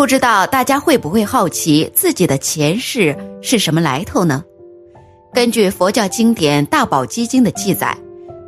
[0.00, 4.42] 不知道大家会不会好奇自己的前世是什么来头呢？
[5.34, 7.94] 根据佛教经典《大宝积经》的记载，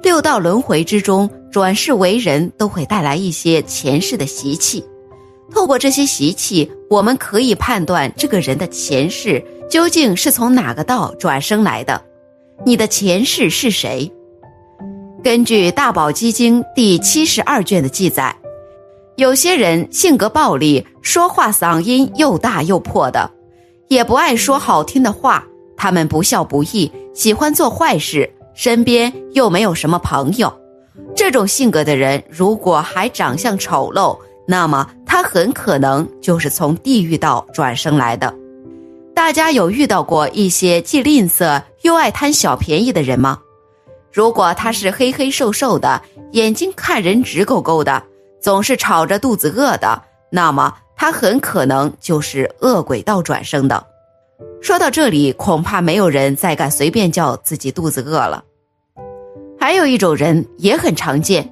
[0.03, 4.83] 六道轮回之中，转世为人都会带来一些前世的习气。
[5.53, 12.03] 透过这些习气，我们可以判断这个人的前世究竟是从哪个道转生来的。
[12.64, 14.10] 你的前世是谁？
[15.22, 18.34] 根据《大宝积经》第七十二卷的记载，
[19.22, 23.30] 有些人性格暴戾，说话嗓音又大又破的，
[23.86, 25.44] 也不爱说好听的话。
[25.76, 30.52] 他们不孝不义，喜欢做坏事，身边又没有什么朋友。
[31.14, 38.34] 这种性格的人，如果还长相丑陋，那么他很可能就是从地狱道转生来的。
[39.14, 43.38] 大家有遇到过一些既吝啬又爱贪小便宜的人吗？
[44.10, 46.02] 如果他是黑黑瘦瘦的，
[46.32, 48.02] 眼睛看人直勾勾的，
[48.42, 53.86] 总是吵着肚子饿的，那么他很可能就是恶鬼道转生的。
[54.60, 58.42] 说到这里，恐怕没有人再敢随便叫自己肚子饿了。
[59.58, 61.48] 还有一种人也很常见，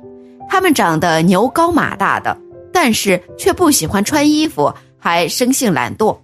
[0.48, 2.36] 他们长得牛高马大的。
[2.72, 6.16] 但是却不喜欢穿衣服，还生性懒惰，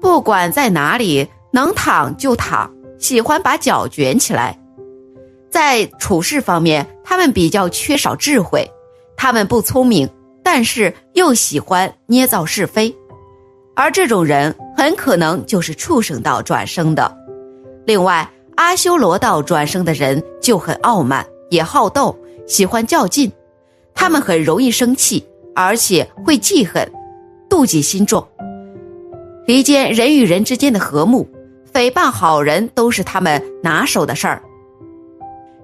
[0.00, 4.58] 不管在哪里能躺就躺，喜欢把脚卷起来。
[5.50, 8.68] 在处事方面，他们比较缺少智慧，
[9.24, 10.06] 他们不聪明，
[10.42, 12.94] 但是又喜欢捏造是非，
[13.74, 17.16] 而这种人很可能就是畜生道转生的。
[17.86, 22.14] 另外，阿修罗道转生的人就很傲慢，也好斗，
[22.46, 23.32] 喜欢较劲，
[23.94, 25.26] 他们很容易生气。
[25.54, 26.86] 而且会记恨、
[27.48, 28.22] 妒忌心重，
[29.46, 31.26] 离间人与人之间的和睦，
[31.72, 34.42] 诽谤好人都是他们拿手的事儿。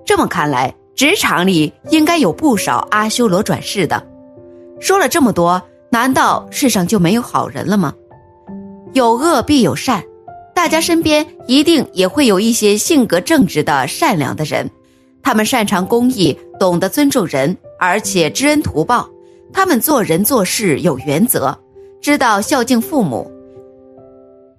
[0.06, 4.06] 这么看来，职场里应该有不少阿修罗转世的。
[4.78, 7.94] 说了这么多，难道世上就没有好人了吗？
[8.92, 10.02] 有恶必有善，
[10.54, 14.68] 大家身边一定也会有一些性格正直的善良的人，
[15.22, 19.08] 他们擅长公益，懂得尊重人，而且知恩图报。
[19.52, 21.56] 他们做人做事有原则，
[22.00, 23.30] 知道孝敬父母。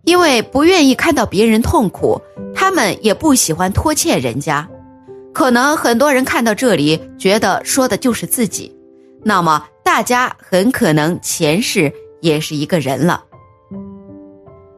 [0.04, 2.20] 因为不愿意看到别人痛苦，
[2.54, 4.68] 他们也不喜欢拖欠人家。
[5.34, 8.76] 可能很多人看到这里，觉得说的就是自己。
[9.24, 13.24] 那么大家很可能前世也是一个人了。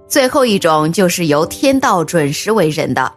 [0.08, 3.12] 最后一种就是由天道准时为人的，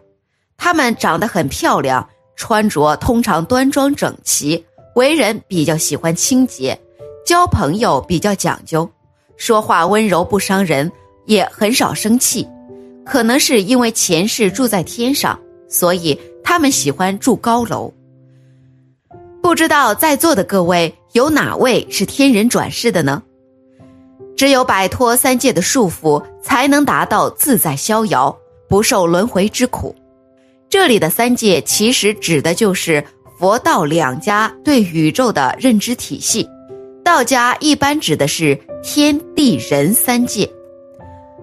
[0.56, 4.64] 他们长得很漂亮，穿着通常端庄整齐，
[4.94, 6.78] 为人比较喜欢清洁。
[7.26, 8.88] 交朋友比较讲究，
[9.36, 10.90] 说话温柔不伤人，
[11.26, 12.48] 也很少生气。
[13.04, 17.92] 可能是因为前世住在天上，所以他们喜欢住高楼。
[19.42, 23.20] 不知道在座的各位有哪位是天人转世的呢？
[24.36, 28.34] 只有摆脱三界的束缚，才能达到自在逍遥，
[28.68, 29.92] 不受轮回之苦。
[30.70, 33.04] 这里的三界其实指的就是
[33.36, 36.48] 佛道两家对宇宙的认知体系。
[37.02, 40.48] 道家一般指的是天地人三界，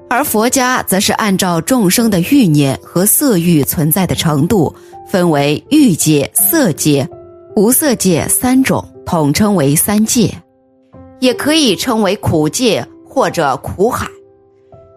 [0.10, 4.74] 而佛家则是按照众生的欲念和色欲存在的程度，
[5.08, 7.08] 分为欲界、色界、
[7.56, 10.34] 无色界三种，统称为三界，
[11.20, 14.08] 也可以称为苦界或者苦海。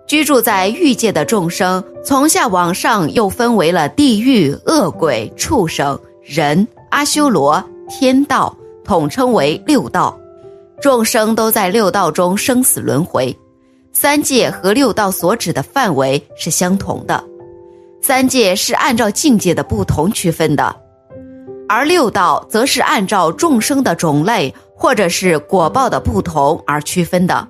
[0.06, 10.16] 居住在欲界的众生，从下往上又分为了地狱、恶鬼、畜生、人、阿修罗、天道，统称为六道。
[10.81, 13.37] 众生都在六道中生死轮回，
[13.93, 17.25] 三界和六道所指的范围是相同的，
[18.01, 20.77] 三界是按照境界的不同区分的，
[21.69, 27.49] 而六道则是按照众生的种类或者是果报的不同而区分的。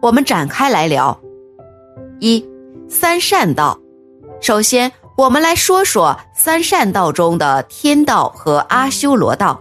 [0.00, 1.18] 我们展开来聊。
[2.20, 2.44] 一
[2.88, 3.78] 三善道，
[4.40, 9.60] 首先我们来说说三善道中的天道和阿修罗道。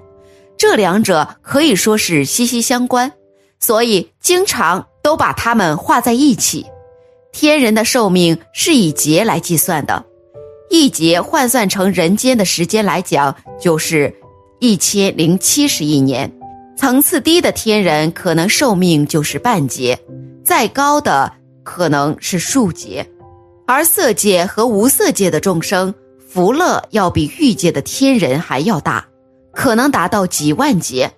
[0.58, 3.12] 这两者可以说是息息相关，
[3.60, 6.68] 所以经常都把它们画在一起。
[7.32, 10.04] 天人的寿命是以劫来计算的，
[10.70, 14.14] 一劫换算成人间的时间来讲，就是
[14.60, 16.32] 一千零七十亿年。
[16.78, 19.98] 层次低的天人可能寿命就是半劫，
[20.44, 21.32] 再高的
[21.64, 23.06] 可能是数劫。
[23.68, 29.06] 而色界和无色界的众生福乐要比欲界的天人还要大。
[29.54, 31.12] 可能达到几万劫。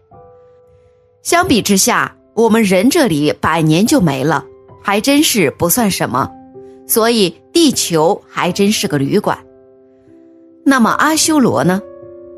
[1.22, 4.44] 相比之下，我们人这里百年就没了，
[4.84, 6.30] 还真是不算什么。
[6.86, 9.38] 所以地球还真是个旅馆。
[10.66, 11.82] 那么阿修罗呢？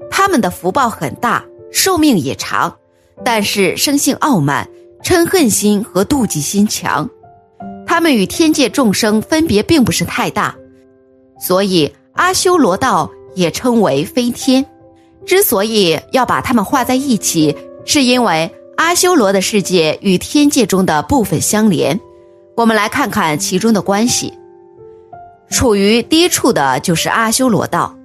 [0.09, 2.73] 他们的福报很大，寿命也长，
[3.23, 4.69] 但是生性傲慢，
[5.03, 7.09] 嗔恨心和妒忌心强，
[7.85, 10.55] 他们与天界众生分别并不是太大，
[11.39, 14.65] 所以阿修罗道也称为飞天。
[15.25, 21.99] 之所以要把他们画在一起，是因为阿修罗的世界与天界中的部分相连。
[22.55, 24.33] 我们来看看其中的关系。
[25.49, 27.95] 处于低处的就是阿修罗道，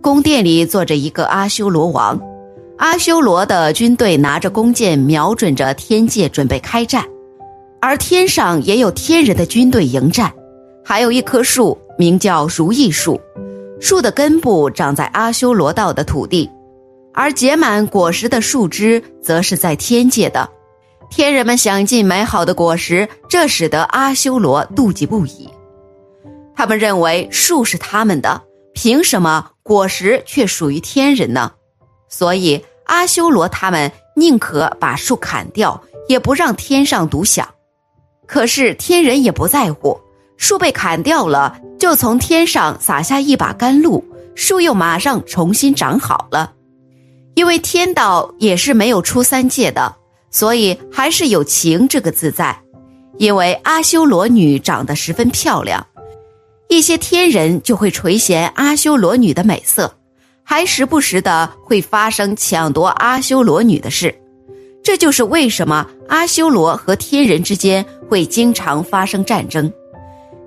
[0.00, 2.20] 宫殿里坐着一个阿修罗王，
[2.76, 7.04] 阿修罗的军队拿着弓箭瞄准着天界，准备开战。
[7.80, 10.30] 而天上也有天人的军队迎战，
[10.84, 13.18] 还有一棵树，名叫如意树，
[13.80, 16.50] 树的根部长在阿修罗道的土地。
[17.14, 20.48] 而结满果实的树枝，则是在天界的，
[21.10, 25.50] 天人们享尽美好的果实，这使得阿修罗妒忌不已。
[26.54, 28.40] 他们认为树是他们的，
[28.72, 31.50] 凭什么果实却属于天人呢？
[32.08, 37.48] 所以阿修罗他们宁可把树砍掉，也不让天上独享。
[38.26, 40.00] 可是天人也不在乎，
[40.36, 44.04] 树被砍掉了，就从天上撒下一把甘露，
[44.36, 46.52] 树又马上重新长好了。
[47.34, 49.96] 因为天道也是没有出三界的，
[50.30, 52.56] 所以还是有情这个字在。
[53.18, 55.86] 因为阿修罗女长得十分漂亮，
[56.68, 59.94] 一些天人就会垂涎阿修罗女的美色，
[60.42, 64.14] 还时不时的会发生抢夺阿修罗女的事。
[64.82, 69.70] 这就是为什么阿修罗和天人之间会经常发生战争。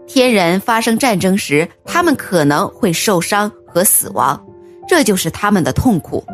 [0.07, 4.43] 天人发生战争时，他们可能会受伤和死亡，
[4.87, 6.25] 这就是他们的痛苦。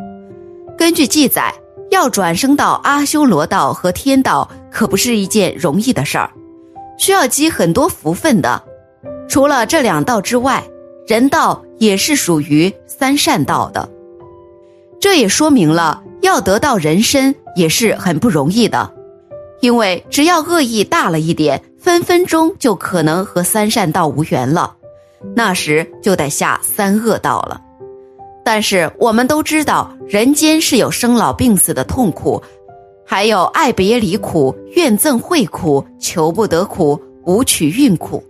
[0.78, 1.54] 根据记载，
[1.90, 6.32] 要转生到阿修罗道和天道，可不是一件容易的事儿，
[6.98, 8.64] 需要积很多福分的。
[9.28, 10.64] 除了这两道之外，
[11.08, 13.90] 人道也是属于三善道的。
[15.00, 18.92] 这也说明了，要得到人身也是很不容易的，
[19.62, 24.76] 因为只要恶意大了一点，分分钟就可能和三善道无缘了，
[25.36, 27.62] 那时就得下三恶道了。
[28.52, 32.42] 但是我们都知道，人间是有生老病死的痛苦，
[33.06, 38.24] 还有爱别离苦、怨憎会苦、求不得苦、无取运苦。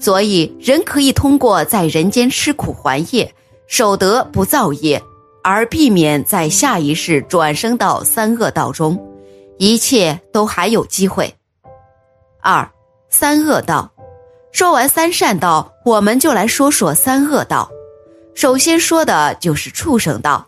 [0.00, 3.32] 所以，人可以通过在人间吃苦还业，
[3.68, 5.00] 守德不造业，
[5.44, 9.00] 而避免在下一世转生到三恶道中，
[9.58, 11.32] 一切都还有机会。
[12.40, 12.68] 二
[13.08, 13.88] 三恶道，
[14.50, 17.70] 说完三善道，我们就来说说三恶道。
[18.36, 20.46] 首先说的就是畜生道，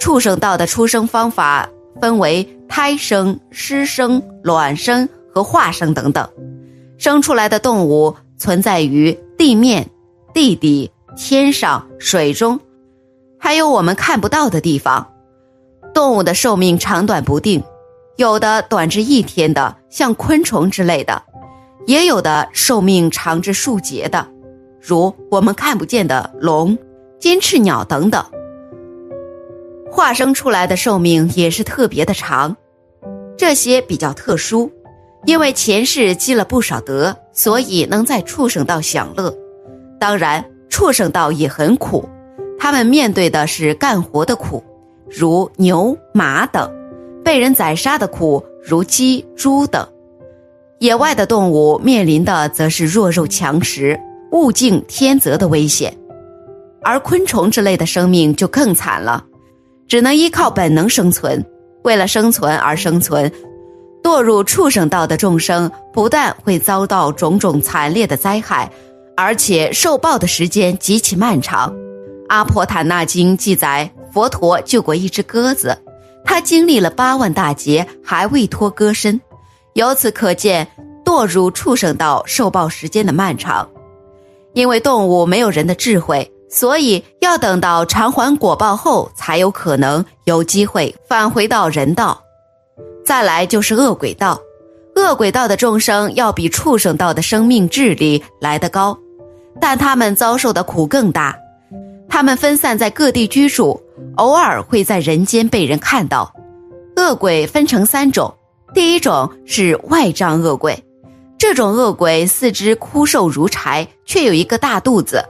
[0.00, 1.68] 畜生道的出生方法
[2.00, 6.28] 分为胎生、湿生、卵生和化生等等，
[6.98, 9.88] 生出来的动物存在于地面、
[10.34, 12.58] 地底、天上、水中，
[13.38, 15.06] 还有我们看不到的地方。
[15.94, 17.62] 动物的寿命长短不定，
[18.16, 21.22] 有的短至一天的，像昆虫之类的，
[21.86, 24.26] 也有的寿命长至数节的，
[24.80, 26.76] 如我们看不见的龙。
[27.20, 28.24] 金翅鸟等等，
[29.90, 32.56] 化生出来的寿命也是特别的长。
[33.36, 34.72] 这些比较特殊，
[35.26, 39.36] 因为前世积了不少德，所以能在畜生道享乐。
[40.00, 42.08] 当然，畜生道也很苦，
[42.58, 44.64] 他们面对的是干活的苦，
[45.06, 46.70] 如牛、马等；
[47.22, 49.86] 被人宰杀的苦，如鸡、猪等。
[50.78, 54.00] 野外的动物面临的则是弱肉强食、
[54.32, 55.94] 物竞天择的危险。
[56.82, 59.24] 而昆虫之类的生命就更惨了，
[59.86, 61.44] 只能依靠本能生存。
[61.82, 63.30] 为了生存而生存，
[64.02, 68.70] 堕入畜生道的众生不但会遭到种种惨烈的灾害，
[69.16, 71.74] 而且受报的时间极其漫长。
[72.28, 75.76] 阿婆坦纳经记载，佛陀救过一只鸽子，
[76.24, 79.20] 他经历了八万大劫还未脱鸽身，
[79.72, 80.66] 由此可见
[81.04, 83.68] 堕入畜生道受报时间的漫长。
[84.52, 86.30] 因为动物没有人的智慧。
[86.50, 92.20] 所以要等到偿还果报后，才有可能有机会返回到人道。
[93.04, 94.40] 再来就是恶鬼道，
[94.96, 98.98] 恶鬼道的众生要比畜生道的生命智力来得高，
[99.60, 101.36] 但他们遭受的苦更大。
[102.08, 103.80] 他们分散在各地居住，
[104.16, 106.34] 偶尔会在人间被人看到。
[106.96, 108.34] 恶鬼分成三种，
[108.74, 110.84] 第一种是外障恶鬼，
[111.38, 115.24] 这种恶鬼四肢枯瘦如柴，却有一个大肚子。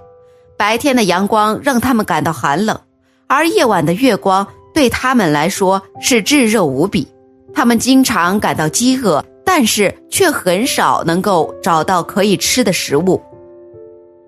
[0.61, 2.79] 白天的阳光让他们感到寒冷，
[3.27, 7.09] 而夜晚的月光对他们来说是炙热无比。
[7.55, 13.19] 他们经常感到饥饿，但是却很少能够找到可以吃的食物，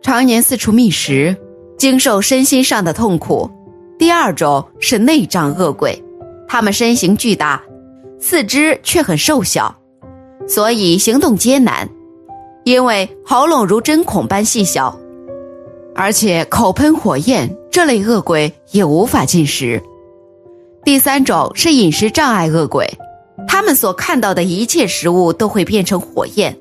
[0.00, 1.36] 常年四处觅食，
[1.76, 3.50] 经受身心上的痛苦。
[3.98, 6.02] 第二种是内脏恶鬼，
[6.48, 7.62] 他们身形巨大，
[8.18, 9.74] 四肢却很瘦小，
[10.48, 11.86] 所以行动艰难。
[12.64, 14.98] 因为喉咙如针孔般细小，
[15.94, 19.82] 而且口喷火焰，这类恶鬼也无法进食。
[20.84, 22.88] 第三种是饮食障碍恶鬼，
[23.46, 26.56] 他们所看到的一切食物都会变成火焰，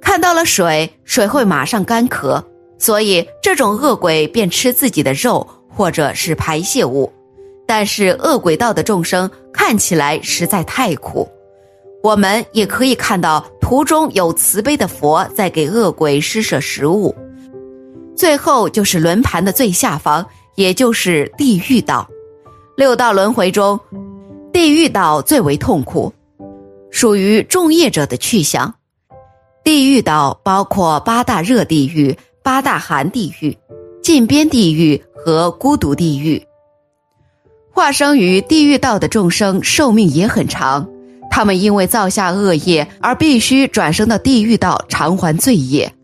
[0.00, 2.44] 看到了水，水会马上干渴，
[2.78, 7.10] 所以这种恶鬼便吃自己的肉或者是排泄物。
[7.66, 11.26] 但是恶鬼道的众生看起来实在太苦，
[12.02, 17.14] 我们也可以看到途中有慈悲的佛在给恶鬼施舍食物。
[18.16, 22.08] 最后就是轮盘的最下方，也就是地狱道。
[22.76, 23.78] 六道轮回中，
[24.52, 26.12] 地狱道最为痛苦，
[26.90, 28.74] 属于重业者的去向。
[29.64, 33.56] 地狱道包括八大热地狱、八大寒地狱、
[34.02, 36.44] 禁边地狱和孤独地狱。
[37.70, 40.88] 化生于地狱道的众生寿命也很长，
[41.30, 45.94] 他们因为造下恶业而必须转生到地狱道偿还罪业。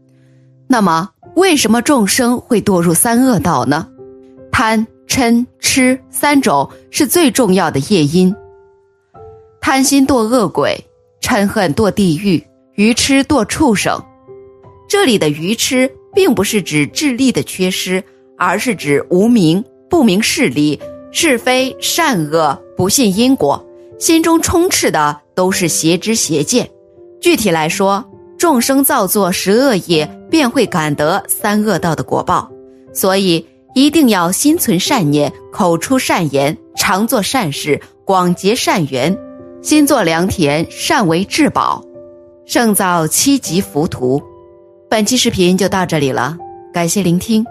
[0.66, 3.88] 那么，为什么众生会堕入三恶道呢？
[4.52, 4.86] 贪。
[5.08, 8.32] 嗔痴三种是最重要的业因。
[9.58, 10.78] 贪心堕恶鬼，
[11.22, 13.98] 嗔恨堕地狱，愚痴堕畜生。
[14.86, 18.04] 这里的愚痴并不是指智力的缺失，
[18.36, 20.78] 而是指无明、不明事理、
[21.10, 23.66] 是非善恶、不信因果，
[23.98, 26.68] 心中充斥的都是邪知邪见。
[27.18, 28.04] 具体来说，
[28.38, 32.50] 众生造作十恶业，便会感得三恶道的果报。
[32.94, 33.44] 所以。
[33.74, 39.16] 一定要心存善念，口出善言，常做善事，广结善缘，
[39.62, 41.84] 心作良田，善为至宝，
[42.44, 44.20] 胜造七级浮屠。
[44.90, 46.36] 本期视频就到这里了，
[46.72, 47.44] 感谢聆听。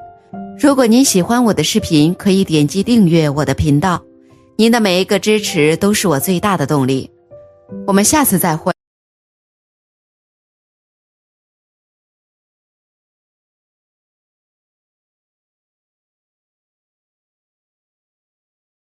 [0.59, 4.01] 如果您喜欢我的视频，可以点击订阅我的频道，
[4.57, 7.09] 您的每一个支持都是我最大的动力。
[7.85, 8.76] 我们下次再会。